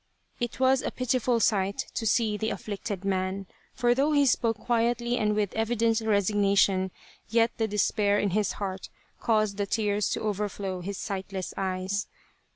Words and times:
It 0.39 0.59
was 0.59 0.81
a 0.81 0.89
pitiful 0.89 1.39
sight 1.39 1.85
to 1.93 2.07
see 2.07 2.35
the 2.35 2.49
afflicted 2.49 3.05
man, 3.05 3.45
for 3.71 3.93
though 3.93 4.13
he 4.13 4.25
spoke 4.25 4.57
quietly 4.57 5.15
and 5.19 5.35
with 5.35 5.53
evident 5.53 6.01
resignation, 6.03 6.89
yet 7.29 7.51
the 7.59 7.67
despair 7.67 8.17
in 8.17 8.31
his 8.31 8.53
heart 8.53 8.89
caused 9.19 9.57
the 9.57 9.67
tears 9.67 10.09
to 10.13 10.21
over 10.21 10.49
flow 10.49 10.79
his 10.81 10.97
sightless 10.97 11.53
eyes. 11.55 12.07